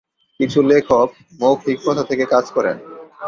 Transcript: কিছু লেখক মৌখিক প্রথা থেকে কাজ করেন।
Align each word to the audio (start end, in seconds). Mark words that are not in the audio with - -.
কিছু 0.39 0.59
লেখক 0.61 1.07
মৌখিক 1.39 1.77
প্রথা 1.83 2.03
থেকে 2.03 2.25
কাজ 2.25 2.45
করেন। 2.51 2.75